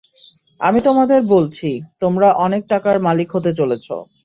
আমি 0.59 0.79
তোমাদের 0.81 1.19
বলছি, 1.33 1.69
তোমরা 1.99 2.27
অনেক 2.45 2.61
টাকার 2.67 2.95
মালিক 3.07 3.29
হতে 3.35 3.51
চলেছ। 3.53 3.87